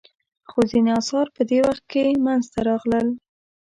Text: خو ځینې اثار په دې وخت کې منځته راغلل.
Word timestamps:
خو 0.49 0.59
ځینې 0.71 0.91
اثار 0.99 1.27
په 1.35 1.41
دې 1.49 1.59
وخت 1.67 1.83
کې 1.91 2.03
منځته 2.25 2.59
راغلل. 2.69 3.07